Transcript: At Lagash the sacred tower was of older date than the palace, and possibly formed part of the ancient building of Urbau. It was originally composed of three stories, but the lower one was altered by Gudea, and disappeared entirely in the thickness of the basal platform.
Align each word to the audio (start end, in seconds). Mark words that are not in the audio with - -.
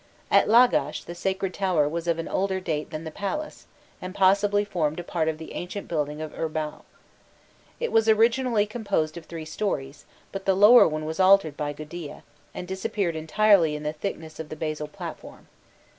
At 0.31 0.47
Lagash 0.49 1.03
the 1.03 1.13
sacred 1.13 1.53
tower 1.53 1.87
was 1.87 2.07
of 2.07 2.17
older 2.27 2.59
date 2.59 2.89
than 2.89 3.03
the 3.03 3.11
palace, 3.11 3.67
and 4.01 4.15
possibly 4.15 4.65
formed 4.65 5.05
part 5.05 5.29
of 5.29 5.37
the 5.37 5.53
ancient 5.53 5.87
building 5.87 6.21
of 6.21 6.33
Urbau. 6.33 6.81
It 7.79 7.91
was 7.91 8.09
originally 8.09 8.65
composed 8.65 9.15
of 9.15 9.25
three 9.25 9.45
stories, 9.45 10.05
but 10.31 10.45
the 10.45 10.55
lower 10.55 10.87
one 10.87 11.05
was 11.05 11.19
altered 11.19 11.55
by 11.55 11.71
Gudea, 11.73 12.23
and 12.51 12.67
disappeared 12.67 13.15
entirely 13.15 13.75
in 13.75 13.83
the 13.83 13.93
thickness 13.93 14.39
of 14.39 14.49
the 14.49 14.55
basal 14.55 14.87
platform. 14.87 15.49